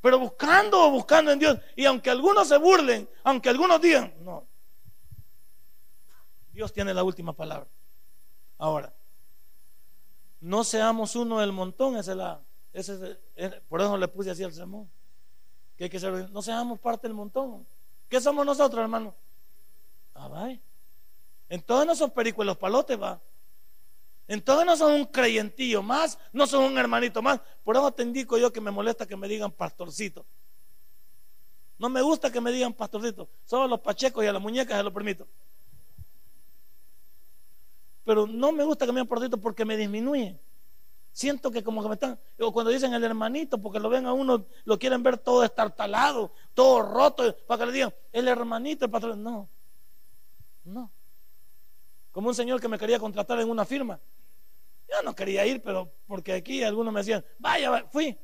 [0.00, 1.58] Pero buscando, buscando en Dios.
[1.76, 4.46] Y aunque algunos se burlen, aunque algunos digan, no.
[6.52, 7.68] Dios tiene la última palabra.
[8.62, 8.94] Ahora,
[10.40, 12.40] no seamos uno del montón, es la,
[12.72, 13.18] ese
[13.68, 14.88] por eso le puse así al sermón.
[15.76, 17.66] Que hay que ser, no seamos parte del montón.
[18.08, 19.16] ¿Qué somos nosotros, hermano?
[20.14, 20.48] Ah, va.
[21.48, 23.20] Entonces no son pericos los palotes, va.
[24.28, 27.40] Entonces no son un creyentillo más, no son un hermanito más.
[27.64, 30.24] Por eso te indico yo que me molesta que me digan pastorcito.
[31.78, 33.28] No me gusta que me digan pastorcito.
[33.44, 35.26] Solo a los pachecos y a las muñecas se lo permito.
[38.04, 40.40] Pero no me gusta que me digan pastorcito porque me disminuyen.
[41.12, 44.14] Siento que como que me están, o cuando dicen el hermanito, porque lo ven a
[44.14, 48.90] uno, lo quieren ver todo estartalado, todo roto, para que le digan, el hermanito, el
[48.90, 49.22] patrón.
[49.22, 49.48] No,
[50.64, 50.90] no.
[52.10, 54.00] Como un señor que me quería contratar en una firma.
[54.88, 58.18] Yo no quería ir, pero porque aquí algunos me decían, vaya, fui.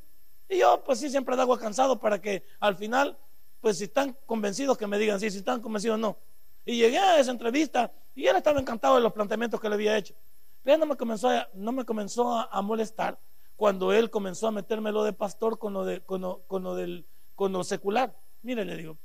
[0.47, 3.17] Y yo, pues sí, siempre hago cansado para que al final,
[3.61, 6.17] pues si están convencidos, que me digan sí, si están convencidos, no.
[6.65, 9.97] Y llegué a esa entrevista y él estaba encantado de los planteamientos que le había
[9.97, 10.13] hecho.
[10.61, 13.17] Pero no me comenzó no me comenzó a, molestar
[13.55, 17.05] cuando él comenzó a meterme lo de pastor con lo, de, con lo, del,
[17.35, 18.13] con lo secular.
[18.41, 18.97] Mire, le digo,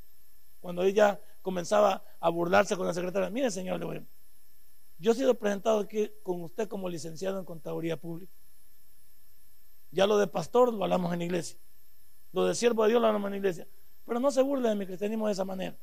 [0.60, 4.04] cuando ella comenzaba a burlarse con la secretaria, mire, señor, le
[4.98, 8.32] yo he sido presentado aquí con usted como licenciado en contaduría pública.
[9.92, 11.56] Ya lo de pastor lo hablamos en iglesia.
[12.32, 13.68] Lo de siervo de Dios lo hablamos en iglesia.
[14.06, 15.76] Pero no se burle de mi cristianismo de esa manera.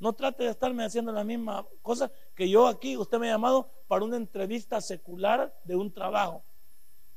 [0.00, 3.70] No trate de estarme haciendo la misma cosa que yo aquí, usted me ha llamado
[3.86, 6.42] para una entrevista secular de un trabajo.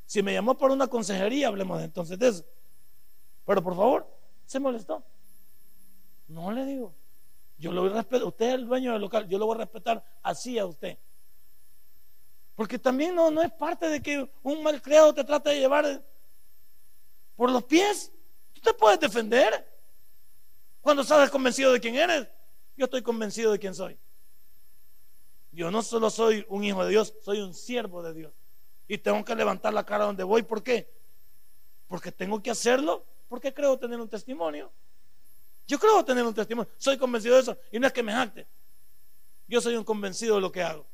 [0.06, 2.46] Si me llamó para una consejería, hablemos entonces de eso.
[3.46, 4.08] Pero por favor,
[4.46, 5.02] se molestó.
[6.28, 6.94] No le digo.
[7.58, 8.28] Yo lo voy a respetar.
[8.28, 9.30] Usted es el dueño del local.
[9.30, 10.98] Yo lo voy a respetar así a usted.
[12.56, 16.04] Porque también no, no es parte de que un malcriado te trate de llevar
[17.38, 18.12] por los pies.
[18.52, 19.72] Tú te puedes defender
[20.82, 22.28] cuando sabes convencido de quién eres.
[22.76, 23.98] Yo estoy convencido de quién soy.
[25.52, 28.34] Yo no solo soy un hijo de Dios, soy un siervo de Dios.
[28.88, 30.44] Y tengo que levantar la cara donde voy.
[30.44, 30.90] ¿Por qué?
[31.88, 34.72] Porque tengo que hacerlo, porque creo tener un testimonio.
[35.68, 36.72] Yo creo tener un testimonio.
[36.78, 37.58] Soy convencido de eso.
[37.72, 38.48] Y no es que me jacte.
[39.48, 40.86] Yo soy un convencido de lo que hago.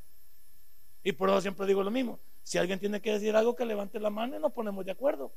[1.03, 2.19] Y por eso siempre digo lo mismo.
[2.43, 5.31] Si alguien tiene que decir algo, que levante la mano y nos ponemos de acuerdo.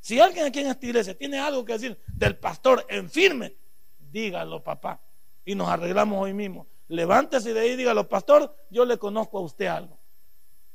[0.00, 3.56] Si alguien aquí en esta iglesia tiene algo que decir del pastor en firme,
[4.14, 5.00] dígalo, papá.
[5.44, 6.68] Y nos arreglamos hoy mismo.
[6.86, 9.98] Levántese de ahí y dígalo, pastor, yo le conozco a usted algo.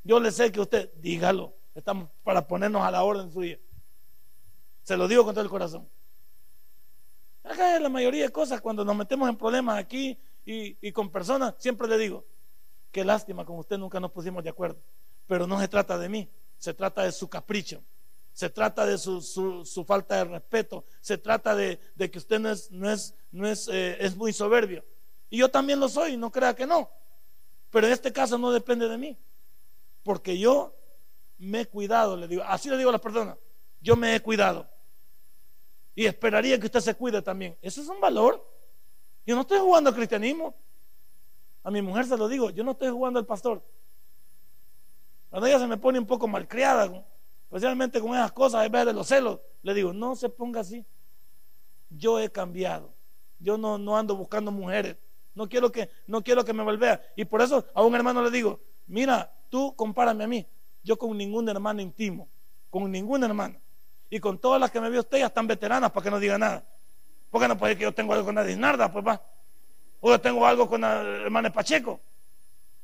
[0.04, 1.56] Yo le sé que usted, dígalo.
[1.74, 3.58] Estamos para ponernos a la orden suya.
[4.84, 5.88] Se lo digo con todo el corazón.
[7.44, 11.56] Acá la mayoría de cosas, cuando nos metemos en problemas aquí y, y con personas,
[11.58, 12.26] siempre le digo,
[12.92, 14.82] qué lástima, con usted nunca nos pusimos de acuerdo.
[15.28, 17.82] Pero no se trata de mí, se trata de su capricho
[18.40, 21.78] se trata de su, su, falta de respeto, se trata de,
[22.10, 24.86] que usted no es, no es, no es, eh, es muy soberbio.
[25.30, 26.90] Y yo también lo soy, no crea que no.
[27.70, 29.18] Pero en este caso no depende de mí,
[30.04, 30.74] porque yo
[31.38, 33.38] me he cuidado, le digo, así le digo a las personas,
[33.82, 34.70] yo me he cuidado.
[35.94, 37.58] Y esperaría que usted se cuide también.
[37.62, 38.42] Eso es un valor.
[39.26, 40.56] Yo no estoy jugando al cristianismo.
[41.62, 43.62] A mi mujer se lo digo, yo no estoy jugando al pastor.
[45.30, 47.06] Cuando ella se me pone un poco malcriada,
[47.50, 50.86] especialmente con esas cosas, vez de los celos, le digo, no se ponga así.
[51.90, 52.94] Yo he cambiado.
[53.40, 54.98] Yo no, no ando buscando mujeres.
[55.34, 57.02] No quiero que, no quiero que me volvea.
[57.16, 60.46] Y por eso a un hermano le digo, mira, tú compárame a mí.
[60.84, 62.30] Yo con ningún hermano intimo,
[62.70, 63.60] con ninguna hermana.
[64.12, 66.38] Y con todas las que me vio usted ya están veteranas para que no diga
[66.38, 66.64] nada.
[67.32, 69.24] Porque no puede que yo tengo algo con la Disnarda, pues va.
[70.02, 72.00] O yo tengo algo con la hermana Pacheco.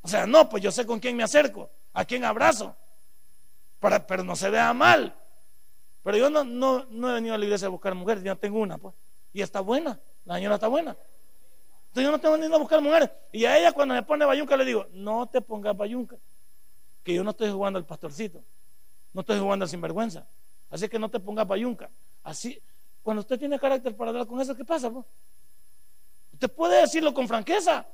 [0.02, 2.76] O sea, no, pues yo sé con quién me acerco, a quién abrazo
[4.08, 5.16] pero no se vea mal.
[6.04, 8.60] Pero yo no, no, no he venido a la iglesia a buscar mujeres, ya tengo
[8.60, 8.94] una, pues.
[9.34, 10.96] Y está buena, la señora está buena.
[11.96, 13.10] Entonces yo no tengo ni a buscar mujeres.
[13.32, 16.18] Y a ella cuando me pone bayunca le digo, no te pongas bayunca.
[17.04, 18.44] Que yo no estoy jugando al pastorcito.
[19.14, 20.28] No estoy jugando al sinvergüenza.
[20.70, 21.90] Así que no te pongas bayunca.
[22.22, 22.62] Así,
[23.02, 24.92] cuando usted tiene carácter para hablar con eso, ¿qué pasa?
[24.92, 25.06] Pues?
[26.34, 27.88] Usted puede decirlo con franqueza.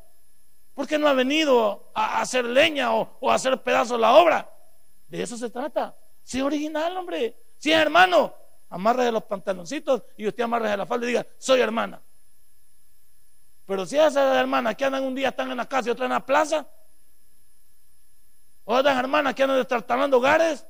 [0.74, 4.50] Porque no ha venido a hacer leña o, o a hacer pedazos la obra.
[5.12, 5.94] De eso se trata.
[6.24, 7.36] Sea original, hombre.
[7.58, 8.34] Si es hermano,
[8.70, 12.02] amarre de los pantaloncitos y usted amarre de la falda y diga, soy hermana.
[13.66, 16.14] Pero si esas hermanas que andan un día están en la casa y otra en
[16.14, 16.66] la plaza,
[18.64, 20.66] o otras hermanas que andan destartalando hogares,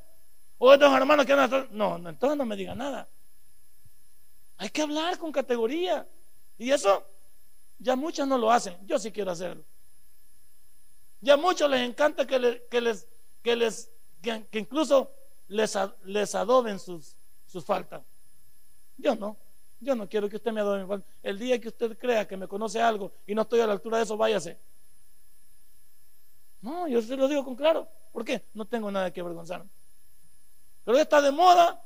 [0.58, 3.08] O estos hermanos que andan No, no, entonces no me digan nada.
[4.58, 6.08] Hay que hablar con categoría.
[6.58, 7.06] Y eso
[7.78, 8.76] ya muchos no lo hacen.
[8.88, 9.64] Yo sí quiero hacerlo.
[11.20, 13.08] Ya a muchos les encanta que les,
[13.44, 13.91] que les,
[14.22, 15.12] que, incluso
[15.48, 18.04] les, les adoben sus, sus faltas.
[18.98, 19.38] Yo no.
[19.80, 21.04] Yo no quiero que usted me adobe.
[21.24, 23.98] El día que usted crea que me conoce algo y no estoy a la altura
[23.98, 24.60] de eso, váyase.
[26.62, 27.88] No, yo se lo digo con claro.
[28.12, 28.44] ¿Por qué?
[28.54, 29.70] No tengo nada que avergonzarme.
[30.84, 31.82] Pero está de moda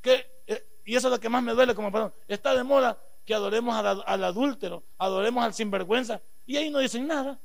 [0.00, 2.98] que, eh, y eso es lo que más me duele como perdón, está de moda
[3.24, 7.38] que adoremos al, adúltero, adoremos al sinvergüenza, y ahí no dicen nada.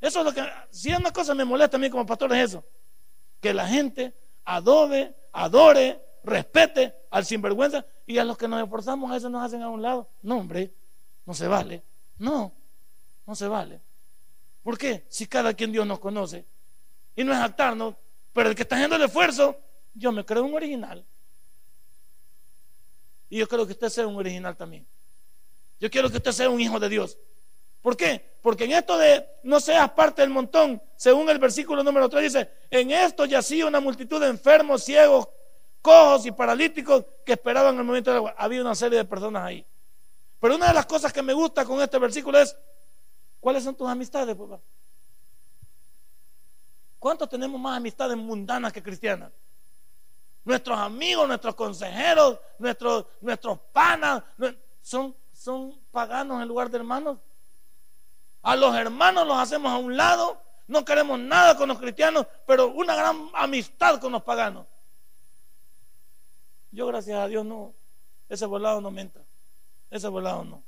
[0.00, 2.64] Eso es lo que, si una cosa me molesta a mí como pastor es eso,
[3.44, 4.14] que la gente
[4.46, 9.60] adobe, adore, respete al sinvergüenza y a los que nos esforzamos a eso nos hacen
[9.60, 10.08] a un lado.
[10.22, 10.72] No, hombre,
[11.26, 11.84] no se vale.
[12.16, 12.54] No,
[13.26, 13.82] no se vale.
[14.62, 15.04] ¿Por qué?
[15.10, 16.46] Si cada quien Dios nos conoce.
[17.14, 17.96] Y no es actarnos,
[18.32, 19.60] pero el que está haciendo el esfuerzo,
[19.92, 21.04] yo me creo un original.
[23.28, 24.86] Y yo quiero que usted sea un original también.
[25.80, 27.18] Yo quiero que usted sea un hijo de Dios.
[27.84, 28.38] ¿Por qué?
[28.40, 32.50] Porque en esto de no seas parte del montón, según el versículo número 3 dice,
[32.70, 35.28] en esto yacía una multitud de enfermos, ciegos,
[35.82, 38.34] cojos y paralíticos que esperaban el momento del agua.
[38.38, 39.66] Había una serie de personas ahí.
[40.40, 42.56] Pero una de las cosas que me gusta con este versículo es,
[43.38, 44.58] ¿cuáles son tus amistades, papá?
[46.98, 49.30] ¿Cuántos tenemos más amistades mundanas que cristianas?
[50.42, 54.22] Nuestros amigos, nuestros consejeros, nuestros, nuestros panas,
[54.80, 57.18] son, son paganos en lugar de hermanos.
[58.44, 62.68] A los hermanos los hacemos a un lado, no queremos nada con los cristianos, pero
[62.68, 64.66] una gran amistad con los paganos.
[66.70, 67.72] Yo, gracias a Dios, no,
[68.28, 69.22] ese volado no me entra.
[69.90, 70.62] Ese volado no.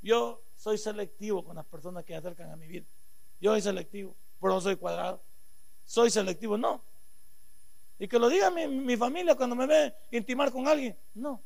[0.00, 2.86] Yo soy selectivo con las personas que se acercan a mi vida.
[3.40, 5.20] Yo soy selectivo, pero no soy cuadrado.
[5.84, 6.82] Soy selectivo, no.
[7.98, 11.42] Y que lo diga mi, familia cuando me ve intimar con alguien, no.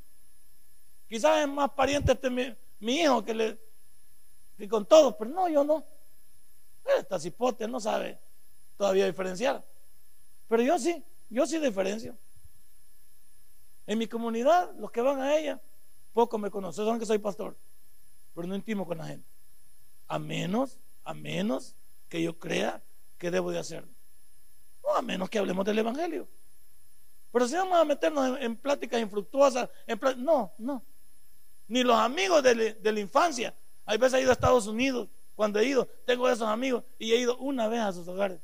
[1.09, 3.59] Quizás es más pariente este mi, mi hijo que, le,
[4.57, 5.85] que con todos, pero no, yo no.
[6.99, 8.19] Esta cipote no sabe
[8.77, 9.65] todavía diferenciar.
[10.49, 12.17] Pero yo sí, yo sí diferencio.
[13.87, 15.61] En mi comunidad, los que van a ella,
[16.13, 17.57] pocos me conocen, saben que soy pastor,
[18.35, 19.29] pero no intimo con la gente.
[20.07, 21.75] A menos, a menos
[22.09, 22.83] que yo crea
[23.19, 23.93] que debo de hacerlo.
[24.83, 26.29] O a menos que hablemos del Evangelio.
[27.33, 30.85] Pero si vamos a meternos en, pláticas infructuosas, en no, no.
[31.67, 33.55] Ni los amigos de la infancia.
[33.87, 37.17] Hay veces he ido a Estados Unidos, cuando he ido, tengo esos amigos y he
[37.17, 38.41] ido una vez a sus hogares.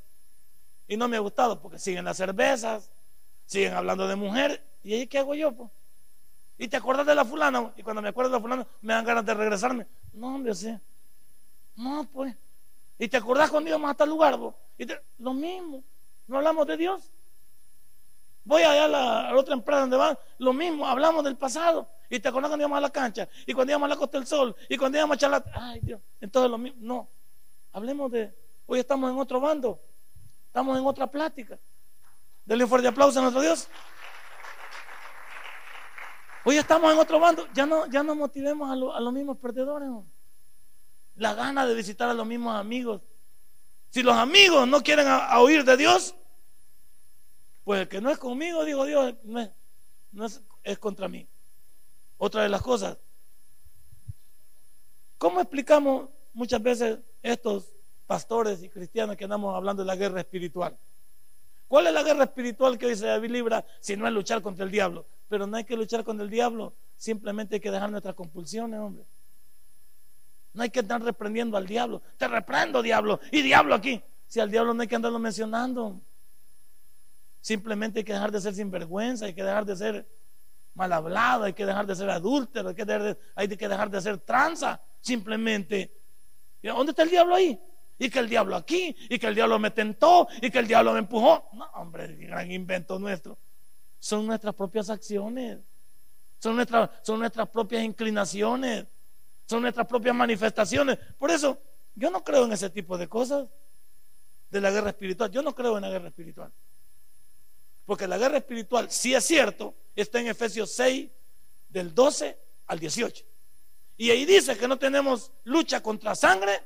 [0.88, 2.90] Y no me ha gustado porque siguen las cervezas,
[3.46, 5.52] siguen hablando de mujeres ¿Y ahí qué hago yo?
[5.52, 5.70] Pues?
[6.58, 7.72] ¿Y te acuerdas de la fulana?
[7.76, 9.86] Y cuando me acuerdo de la fulana, me dan ganas de regresarme.
[10.12, 10.76] No, hombre, sí.
[11.76, 12.34] No, pues.
[12.98, 14.38] ¿Y te acordás cuando íbamos a tal lugar?
[14.78, 14.86] Y
[15.18, 15.82] Lo mismo.
[16.26, 17.10] No hablamos de Dios.
[18.44, 21.88] Voy allá a la, otra empresa donde van, lo mismo, hablamos del pasado.
[22.10, 24.26] Y te acordás cuando íbamos a la cancha, y cuando íbamos a la Costa del
[24.26, 25.44] Sol, y cuando íbamos a charlar.
[25.54, 26.00] Ay, Dios.
[26.20, 26.78] Entonces lo mismo.
[26.82, 27.08] No.
[27.72, 28.34] Hablemos de.
[28.66, 29.80] Hoy estamos en otro bando.
[30.46, 31.56] Estamos en otra plática.
[32.44, 33.68] Denle un fuerte aplauso a nuestro Dios.
[36.44, 37.46] Hoy estamos en otro bando.
[37.54, 39.88] Ya no, ya no motivemos a, los mismos perdedores.
[41.14, 43.02] La gana de visitar a los mismos amigos.
[43.90, 46.16] Si los amigos no quieren oír de Dios,
[47.62, 49.40] pues el que no es conmigo, digo Dios, no,
[50.24, 51.28] es, es contra mí.
[52.22, 52.98] Otra de las cosas.
[55.16, 57.72] ¿Cómo explicamos muchas veces estos
[58.06, 60.76] pastores y cristianos que andamos hablando de la guerra espiritual?
[61.66, 64.70] ¿Cuál es la guerra espiritual que hoy se libra si no es luchar contra el
[64.70, 65.06] diablo?
[65.30, 69.06] Pero no hay que luchar contra el diablo, simplemente hay que dejar nuestras compulsiones, hombre.
[70.52, 72.02] No hay que estar reprendiendo al diablo.
[72.18, 74.02] Te reprendo, diablo, y diablo aquí.
[74.26, 75.98] Si al diablo no hay que andarlo mencionando.
[77.40, 80.19] Simplemente hay que dejar de ser sinvergüenza, hay que dejar de ser
[80.74, 83.90] mal hablado, hay que dejar de ser adúltero, hay que dejar de, hay que dejar
[83.90, 84.80] de ser tranza.
[85.00, 85.92] Simplemente,
[86.62, 87.60] ¿dónde está el diablo ahí?
[88.00, 90.94] y que el diablo aquí, y que el diablo me tentó, y que el diablo
[90.94, 91.50] me empujó.
[91.52, 93.38] No, hombre, gran invento nuestro.
[93.98, 95.58] Son nuestras propias acciones,
[96.38, 98.86] son nuestras, son nuestras propias inclinaciones,
[99.44, 100.98] son nuestras propias manifestaciones.
[101.18, 101.60] Por eso,
[101.94, 103.46] yo no creo en ese tipo de cosas
[104.50, 105.30] de la guerra espiritual.
[105.30, 106.50] Yo no creo en la guerra espiritual.
[107.90, 111.10] Porque la guerra espiritual, si es cierto, está en Efesios 6,
[111.70, 113.24] del 12 al 18.
[113.96, 116.62] Y ahí dice que no tenemos lucha contra sangre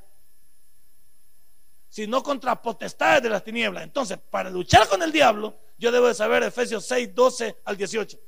[1.89, 3.83] sino contra potestades de las tinieblas.
[3.83, 8.19] Entonces, para luchar con el diablo, yo debo de saber Efesios 6, 12 al 18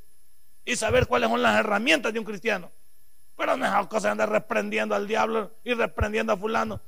[0.66, 2.72] y saber cuáles son las herramientas de un cristiano.
[3.36, 6.82] Pero no es cosa de andar reprendiendo al diablo y reprendiendo a fulano.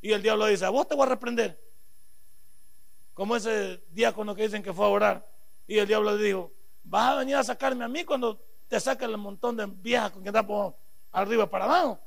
[0.00, 1.60] Y el diablo dice, a vos te voy a reprender.
[3.12, 5.31] Como ese diácono que dicen que fue a orar
[5.66, 6.52] Y el diablo le dijo,
[6.84, 10.22] vas a venir a sacarme a mí cuando te saquen el montón de viejas con
[10.22, 10.74] que andamos
[11.12, 12.00] arriba para abajo.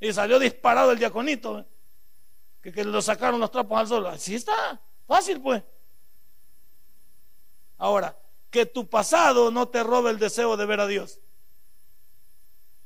[0.00, 1.64] Y salió disparado el diaconito, ¿eh?
[2.62, 4.06] que, que lo sacaron los trapos al sol.
[4.06, 5.62] Así está, fácil pues.
[7.78, 8.16] Ahora,
[8.50, 11.20] que tu pasado no te robe el deseo de ver a Dios.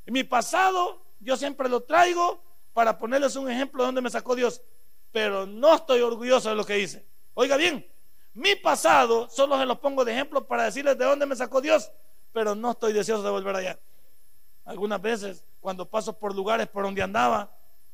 [0.06, 4.62] Mi pasado yo siempre lo traigo para ponerles un ejemplo de donde me sacó Dios,
[5.12, 7.06] pero no estoy orgulloso de lo que hice.
[7.34, 7.86] Oiga bien,
[8.35, 11.90] mi pasado solo se lo pongo de ejemplo para decirles de dónde me sacó Dios,
[12.33, 13.79] pero no estoy deseoso de volver allá.
[14.64, 17.51] Algunas veces, cuando paso por lugares por donde andaba,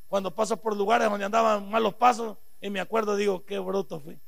[0.07, 4.19] cuando paso por lugares donde andaban malos pasos, y me acuerdo, digo, qué bruto fui.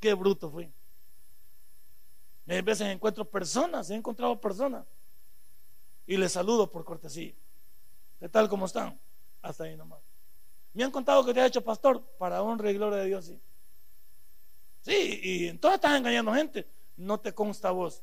[0.00, 0.72] Qué bruto fui.
[2.48, 4.84] A veces encuentro personas, he encontrado personas,
[6.06, 7.34] y les saludo por cortesía.
[8.18, 8.98] ¿Qué tal como están?
[9.42, 10.00] Hasta ahí nomás.
[10.72, 13.40] Me han contado que te ha hecho pastor para honra y gloria de Dios, sí.
[14.88, 16.66] Sí, y entonces estás engañando gente.
[16.96, 18.02] No te consta a vos.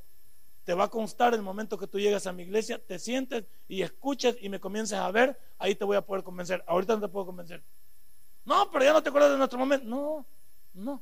[0.64, 3.82] Te va a constar el momento que tú llegas a mi iglesia, te sientes y
[3.82, 6.64] escuches y me comiences a ver, ahí te voy a poder convencer.
[6.68, 7.64] Ahorita no te puedo convencer.
[8.46, 9.88] No, pero ya no te acuerdas de nuestro momento.
[9.88, 10.26] No,
[10.76, 11.02] no.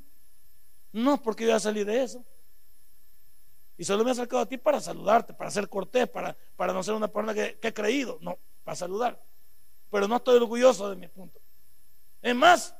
[0.93, 2.23] No, porque yo ya salí de eso.
[3.77, 6.81] Y solo me he acercado a ti para saludarte, para ser cortés, para, para no
[6.81, 8.19] ser una persona que, que he creído.
[8.21, 9.21] No, para saludar.
[9.91, 11.41] Pero no estoy orgulloso de mi punto.
[12.21, 12.73] Es más,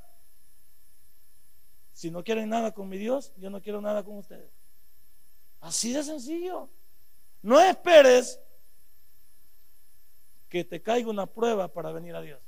[1.94, 4.52] si no quieren nada con mi Dios, yo no quiero nada con ustedes.
[5.62, 6.70] Así de sencillo.
[7.42, 8.40] No esperes
[10.50, 12.40] que te caiga una prueba para venir a Dios.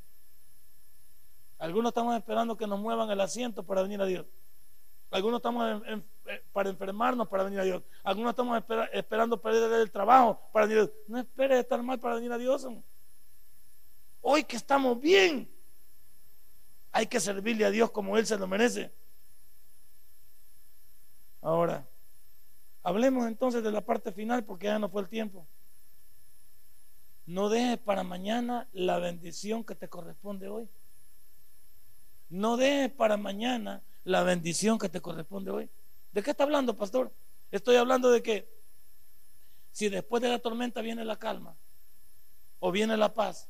[1.57, 4.25] Algunos estamos esperando que nos muevan el asiento para venir a Dios.
[5.11, 7.83] Algunos estamos eh, para enfermarnos para venir a Dios.
[8.03, 10.95] Algunos estamos esperando perder el trabajo para venir a Dios.
[11.07, 12.67] No esperes estar mal para venir a Dios.
[14.21, 15.49] Hoy que estamos bien,
[16.91, 18.91] hay que servirle a Dios como Él se lo merece.
[21.45, 21.87] Ahora,
[22.81, 25.45] hablemos entonces de la parte final porque ya no fue el tiempo.
[27.27, 30.67] No dejes para mañana la bendición que te corresponde hoy.
[32.29, 35.69] No dejes para mañana la bendición que te corresponde hoy.
[36.13, 37.13] ¿De qué está hablando, pastor?
[37.51, 38.49] Estoy hablando de que
[39.69, 41.55] si después de la tormenta viene la calma
[42.59, 43.47] o viene la paz,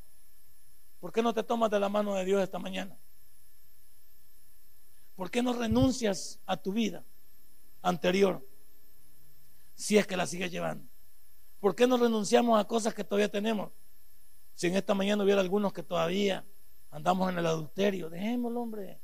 [1.00, 2.94] ¿por qué no te tomas de la mano de Dios esta mañana?
[5.14, 7.02] ¿Por qué no renuncias a tu vida?
[7.82, 8.46] Anterior,
[9.74, 10.84] si es que la sigue llevando.
[11.60, 13.72] ¿Por qué no renunciamos a cosas que todavía tenemos?
[14.54, 16.44] Si en esta mañana hubiera algunos que todavía
[16.90, 18.98] andamos en el adulterio, dejémoslo, hombre.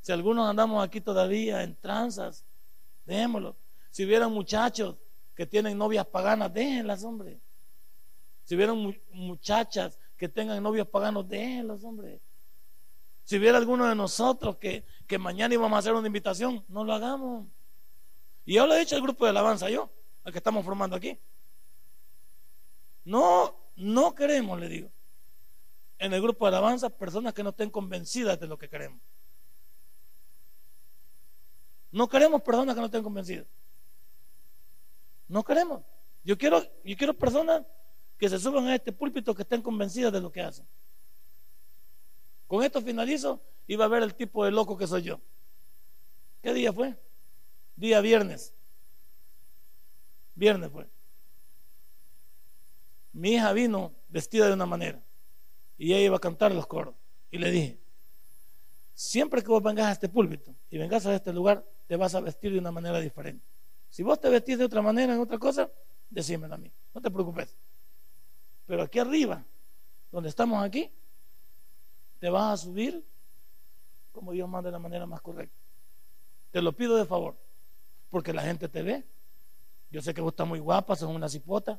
[0.00, 2.44] Si algunos andamos aquí todavía en tranzas,
[3.04, 3.56] dejémoslo.
[3.90, 4.96] Si hubieran muchachos
[5.34, 7.40] que tienen novias paganas, déjenlas, hombre.
[8.44, 12.20] Si hubieran muchachas que tengan novios paganos, déjenlos, hombre.
[13.24, 16.92] Si hubiera alguno de nosotros que, que mañana íbamos a hacer una invitación, no lo
[16.92, 17.46] hagamos.
[18.44, 19.90] Y yo le he dicho al grupo de alabanza, yo,
[20.24, 21.18] al que estamos formando aquí.
[23.04, 24.90] No, no queremos, le digo,
[25.98, 29.00] en el grupo de alabanza personas que no estén convencidas de lo que queremos.
[31.92, 33.46] No queremos personas que no estén convencidas.
[35.28, 35.82] No queremos.
[36.24, 37.62] Yo quiero, yo quiero personas
[38.18, 40.66] que se suban a este púlpito que estén convencidas de lo que hacen.
[42.46, 43.40] Con esto finalizo
[43.74, 45.20] va a ver el tipo de loco que soy yo.
[46.40, 46.96] ¿Qué día fue?
[47.74, 48.54] Día viernes.
[50.36, 50.86] Viernes fue.
[53.12, 55.02] Mi hija vino vestida de una manera
[55.78, 56.94] y ella iba a cantar los coros.
[57.30, 57.80] Y le dije,
[58.94, 62.20] siempre que vos vengas a este púlpito y vengas a este lugar, te vas a
[62.20, 63.44] vestir de una manera diferente.
[63.88, 65.70] Si vos te vestís de otra manera en otra cosa,
[66.10, 67.56] decímelo a mí, no te preocupes.
[68.66, 69.44] Pero aquí arriba,
[70.10, 70.90] donde estamos aquí,
[72.18, 73.04] te vas a subir
[74.16, 75.54] como Dios manda de la manera más correcta.
[76.50, 77.36] Te lo pido de favor,
[78.08, 79.04] porque la gente te ve.
[79.90, 81.78] Yo sé que vos estás muy guapa, sos una cipota.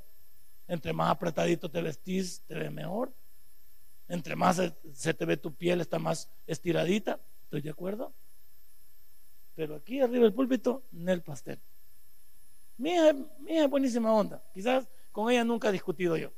[0.67, 3.12] Entre más apretadito te vestís, te ves mejor.
[4.08, 4.62] Entre más
[4.94, 7.19] se, te ve tu piel, está más estiradita.
[7.46, 8.13] ¿Estoy de acuerdo?
[9.56, 11.60] Pero aquí arriba del púlpito, el pastel.
[12.77, 14.44] Mi hija, mi hija es buenísima onda.
[14.54, 16.31] Quizás con ella nunca he discutido yo.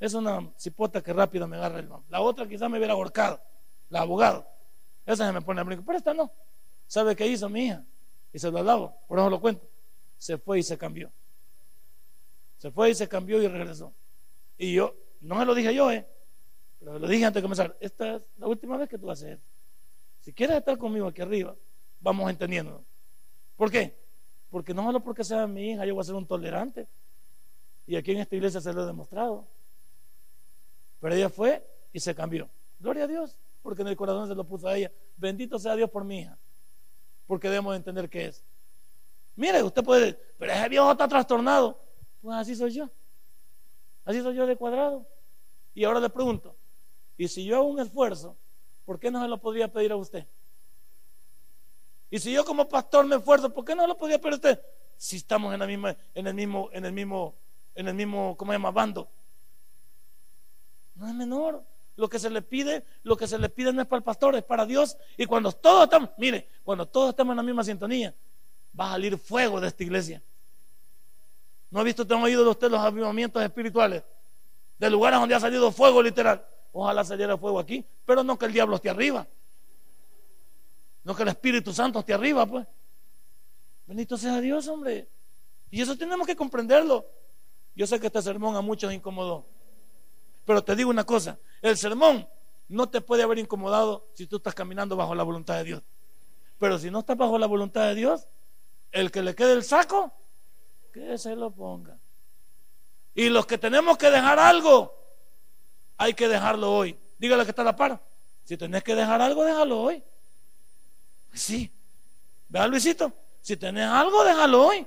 [0.00, 2.04] Es una cipota que rápido me agarra el mano.
[2.08, 3.40] La otra quizás me hubiera ahorcado,
[3.90, 4.48] la abogada.
[5.06, 6.32] Esa se me pone a brinco, pero esta no.
[6.86, 7.84] ¿Sabe qué hizo mi hija?
[8.32, 9.68] Y se lo hablaba, por eso lo cuento.
[10.18, 11.10] Se fue y se cambió.
[12.58, 13.92] Se fue y se cambió y regresó.
[14.58, 16.06] Y yo, no me lo dije yo, ¿eh?
[16.78, 17.76] Pero lo dije antes de comenzar.
[17.80, 19.40] Esta es la última vez que tú a hacer.
[20.20, 21.56] Si quieres estar conmigo aquí arriba,
[22.00, 22.84] vamos entendiendo.
[23.56, 23.96] ¿Por qué?
[24.50, 26.88] Porque no solo porque sea mi hija, yo voy a ser un tolerante.
[27.86, 29.46] Y aquí en esta iglesia se lo he demostrado.
[31.00, 32.48] Pero ella fue y se cambió.
[32.78, 34.90] Gloria a Dios, porque en el corazón se lo puso a ella.
[35.16, 36.38] Bendito sea Dios por mi hija.
[37.26, 38.44] porque debemos entender qué es.
[39.36, 41.78] Mire, usted puede, pero ese viejo está trastornado.
[42.20, 42.90] Pues así soy yo.
[44.04, 45.06] Así soy yo de cuadrado.
[45.72, 46.56] Y ahora le pregunto,
[47.16, 48.36] ¿y si yo hago un esfuerzo,
[48.84, 50.26] por qué no se lo podría pedir a usted?
[52.10, 54.60] Y si yo como pastor me esfuerzo, ¿por qué no lo podría pedir a usted?
[54.96, 57.36] Si estamos en la misma, en el mismo, en el mismo,
[57.76, 58.72] en el mismo, ¿cómo se llama?
[58.72, 59.08] Bando.
[60.96, 61.64] No es menor.
[62.00, 64.34] Lo que se le pide, lo que se le pide no es para el pastor,
[64.34, 64.96] es para Dios.
[65.18, 68.14] Y cuando todos estamos, mire, cuando todos estamos en la misma sintonía,
[68.78, 70.22] va a salir fuego de esta iglesia.
[71.68, 74.02] ¿No ha visto, te han oído de usted los avivamientos espirituales?
[74.78, 76.42] De lugares donde ha salido fuego literal.
[76.72, 79.28] Ojalá saliera fuego aquí, pero no que el diablo esté arriba.
[81.04, 82.66] No que el Espíritu Santo esté arriba, pues.
[83.86, 85.06] Bendito sea Dios, hombre.
[85.70, 87.04] Y eso tenemos que comprenderlo.
[87.76, 89.44] Yo sé que este sermón a muchos incomodó.
[90.44, 92.28] Pero te digo una cosa, el sermón
[92.68, 95.82] no te puede haber incomodado si tú estás caminando bajo la voluntad de Dios.
[96.58, 98.28] Pero si no estás bajo la voluntad de Dios,
[98.92, 100.12] el que le quede el saco,
[100.92, 101.98] que se lo ponga.
[103.14, 104.94] Y los que tenemos que dejar algo,
[105.96, 106.98] hay que dejarlo hoy.
[107.18, 108.02] Dígale que está la par.
[108.44, 110.02] Si tenés que dejar algo, déjalo hoy.
[111.32, 111.72] Sí.
[112.48, 114.86] Vea Luisito, si tenés algo, déjalo hoy.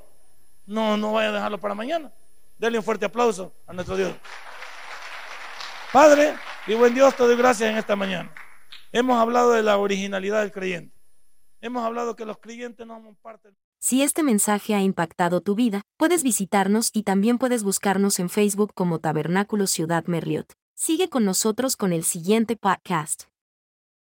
[0.66, 2.12] No, no vaya a dejarlo para mañana.
[2.58, 4.14] Denle un fuerte aplauso a nuestro Dios.
[5.94, 6.34] Padre
[6.66, 8.34] y buen Dios, te doy gracias en esta mañana.
[8.92, 10.98] Hemos hablado de la originalidad del creyente.
[11.62, 13.50] Hemos hablado que los creyentes no somos parte.
[13.78, 18.74] Si este mensaje ha impactado tu vida, puedes visitarnos y también puedes buscarnos en Facebook
[18.74, 20.54] como Tabernáculo Ciudad Merliot.
[20.74, 23.26] Sigue con nosotros con el siguiente podcast.